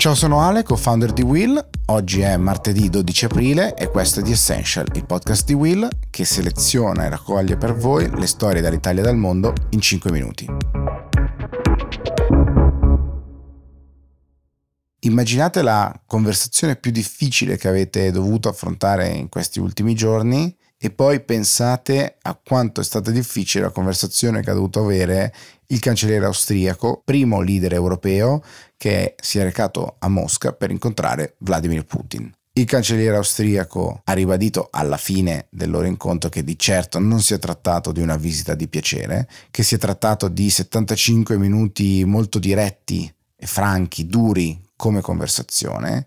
[0.00, 1.62] Ciao, sono Ale, co-founder di Will.
[1.88, 6.24] Oggi è martedì 12 aprile e questo è The Essential, il podcast di Will che
[6.24, 10.46] seleziona e raccoglie per voi le storie dall'Italia e dal mondo in 5 minuti.
[15.00, 21.20] Immaginate la conversazione più difficile che avete dovuto affrontare in questi ultimi giorni e poi
[21.20, 25.30] pensate a quanto è stata difficile la conversazione che ha dovuto avere
[25.66, 28.42] il cancelliere austriaco, primo leader europeo
[28.78, 32.32] che si è recato a Mosca per incontrare Vladimir Putin.
[32.54, 37.34] Il cancelliere austriaco ha ribadito alla fine del loro incontro che di certo non si
[37.34, 42.38] è trattato di una visita di piacere, che si è trattato di 75 minuti molto
[42.38, 46.06] diretti e franchi, duri come conversazione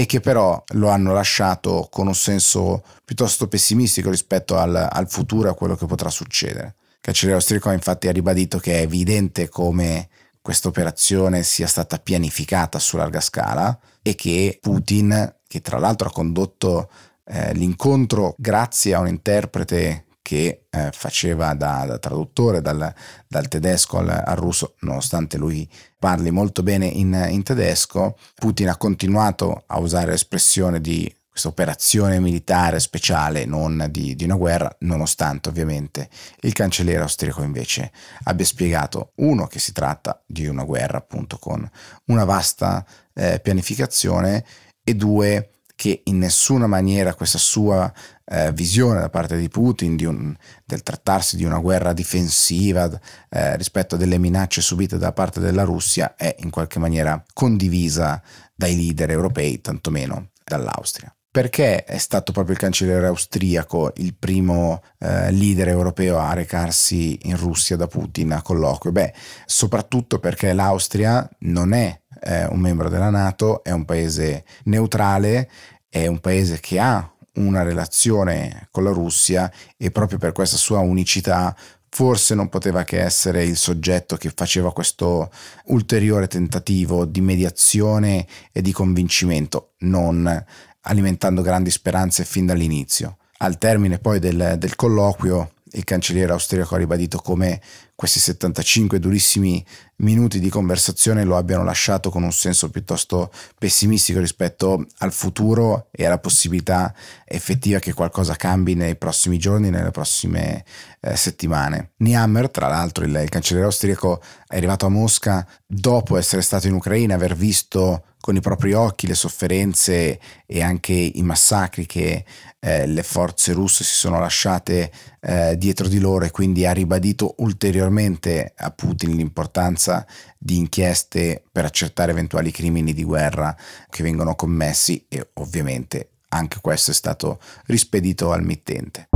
[0.00, 5.48] e che però lo hanno lasciato con un senso piuttosto pessimistico rispetto al, al futuro
[5.48, 6.76] e a quello che potrà succedere.
[6.92, 10.08] Il cancelliere austriaco infatti ha ribadito che è evidente come
[10.40, 16.12] questa operazione sia stata pianificata su larga scala e che Putin, che tra l'altro ha
[16.12, 16.88] condotto
[17.24, 22.92] eh, l'incontro grazie a un interprete che eh, faceva da, da traduttore dal,
[23.26, 25.66] dal tedesco al, al, russo, nonostante lui
[25.98, 32.20] parli molto bene in, in tedesco, Putin ha continuato a usare l'espressione di questa operazione
[32.20, 37.90] militare speciale, non di, di, una guerra, nonostante ovviamente il cancelliere austriaco invece
[38.24, 41.66] abbia spiegato, uno, che si tratta di una guerra appunto con
[42.08, 42.84] una vasta
[43.14, 44.44] eh, pianificazione
[44.84, 47.92] e due, che in nessuna maniera questa sua
[48.24, 50.34] eh, visione da parte di Putin di un,
[50.64, 52.90] del trattarsi di una guerra difensiva
[53.28, 58.20] eh, rispetto a delle minacce subite da parte della Russia è in qualche maniera condivisa
[58.56, 61.14] dai leader europei, tantomeno dall'Austria.
[61.30, 67.36] Perché è stato proprio il cancelliere austriaco il primo eh, leader europeo a recarsi in
[67.36, 68.90] Russia da Putin a colloquio?
[68.90, 69.14] Beh,
[69.46, 75.48] soprattutto perché l'Austria non è è un membro della Nato, è un paese neutrale,
[75.88, 80.80] è un paese che ha una relazione con la Russia e proprio per questa sua
[80.80, 81.56] unicità
[81.88, 85.30] forse non poteva che essere il soggetto che faceva questo
[85.66, 90.44] ulteriore tentativo di mediazione e di convincimento, non
[90.82, 93.16] alimentando grandi speranze fin dall'inizio.
[93.38, 97.60] Al termine poi del, del colloquio il cancelliere austriaco ha ribadito come
[97.94, 99.64] questi 75 durissimi
[99.96, 106.06] minuti di conversazione lo abbiano lasciato con un senso piuttosto pessimistico rispetto al futuro e
[106.06, 110.64] alla possibilità effettiva che qualcosa cambi nei prossimi giorni, nelle prossime
[111.00, 111.90] eh, settimane.
[111.96, 116.74] Niammer, tra l'altro il, il cancelliere austriaco, è arrivato a Mosca dopo essere stato in
[116.74, 122.24] Ucraina, aver visto con i propri occhi le sofferenze e anche i massacri che
[122.60, 124.90] eh, le forze russe si sono lasciate
[125.20, 130.06] eh, dietro di loro e quindi ha ribadito ulteriormente a Putin l'importanza
[130.36, 133.56] di inchieste per accertare eventuali crimini di guerra
[133.88, 139.08] che vengono commessi e ovviamente anche questo è stato rispedito al mittente.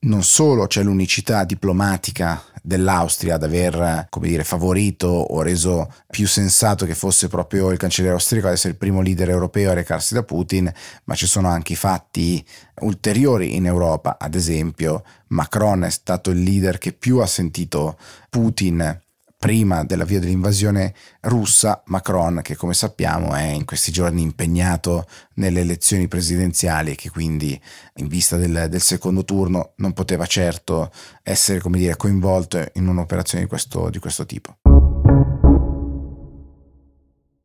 [0.00, 6.86] Non solo c'è l'unicità diplomatica dell'Austria ad aver, come dire, favorito o reso più sensato
[6.86, 10.22] che fosse proprio il cancelliere austriaco ad essere il primo leader europeo a recarsi da
[10.22, 10.70] Putin,
[11.04, 12.44] ma ci sono anche i fatti
[12.80, 17.98] ulteriori in Europa, ad esempio Macron è stato il leader che più ha sentito
[18.30, 19.00] Putin
[19.38, 26.08] prima dell'avvio dell'invasione russa, Macron, che come sappiamo è in questi giorni impegnato nelle elezioni
[26.08, 27.58] presidenziali e che quindi
[27.96, 30.90] in vista del, del secondo turno non poteva certo
[31.22, 34.56] essere dire, coinvolto in un'operazione di questo, di questo tipo.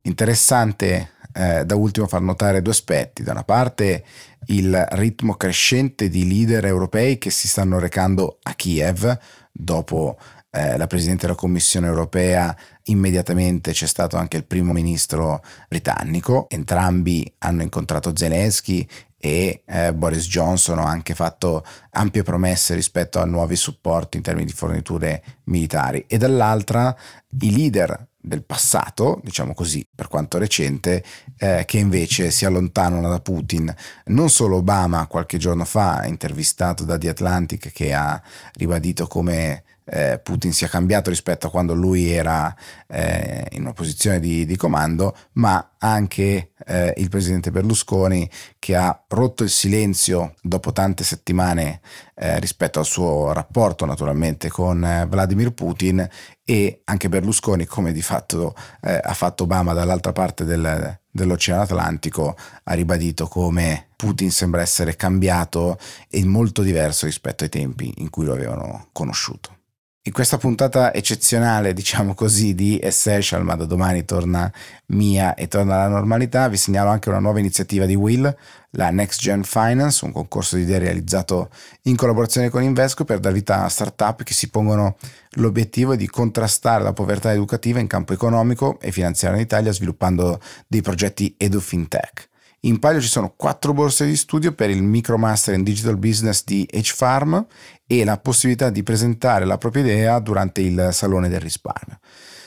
[0.05, 3.23] Interessante eh, da ultimo far notare due aspetti.
[3.23, 4.03] Da una parte
[4.47, 9.17] il ritmo crescente di leader europei che si stanno recando a Kiev
[9.51, 10.17] dopo
[10.55, 17.33] eh, la Presidente della Commissione europea, immediatamente c'è stato anche il primo ministro britannico, entrambi
[17.39, 18.87] hanno incontrato Zelensky
[19.17, 24.45] e eh, Boris Johnson ha anche fatto ampie promesse rispetto a nuovi supporti in termini
[24.45, 26.95] di forniture militari e dall'altra
[27.39, 31.03] i leader del passato, diciamo così, per quanto recente,
[31.37, 33.73] eh, che invece si allontanano da Putin.
[34.05, 38.21] Non solo Obama qualche giorno fa, intervistato da The Atlantic, che ha
[38.53, 42.53] ribadito come eh, Putin sia cambiato rispetto a quando lui era
[42.87, 49.03] eh, in una posizione di, di comando, ma anche eh, il presidente Berlusconi che ha
[49.09, 51.81] rotto il silenzio dopo tante settimane
[52.15, 56.07] eh, rispetto al suo rapporto naturalmente con eh, Vladimir Putin
[56.45, 62.35] e anche Berlusconi come di fatto eh, ha fatto Obama dall'altra parte del, dell'Oceano Atlantico
[62.63, 65.77] ha ribadito come Putin sembra essere cambiato
[66.09, 69.62] e molto diverso rispetto ai tempi in cui lo avevano conosciuto.
[70.05, 74.51] In questa puntata eccezionale, diciamo così, di Essential, ma da domani torna
[74.87, 78.35] Mia e torna alla normalità, vi segnalo anche una nuova iniziativa di Will,
[78.71, 81.49] la Next Gen Finance, un concorso di idee realizzato
[81.83, 84.97] in collaborazione con Invesco per dar vita a startup che si pongono
[85.35, 90.81] l'obiettivo di contrastare la povertà educativa in campo economico e finanziario in Italia sviluppando dei
[90.81, 92.31] progetti edu-fintech.
[92.65, 96.65] In palio ci sono quattro borse di studio per il Micromaster in Digital Business di
[96.71, 97.45] H-Farm
[97.85, 101.99] e la possibilità di presentare la propria idea durante il Salone del Risparmio.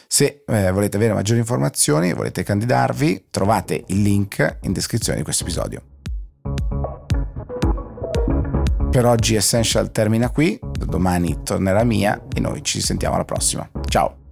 [0.09, 5.25] Se eh, volete avere maggiori informazioni e volete candidarvi, trovate il link in descrizione di
[5.25, 5.83] questo episodio.
[8.91, 13.69] Per oggi Essential termina qui, domani tornerà Mia e noi ci sentiamo alla prossima.
[13.87, 14.26] Ciao!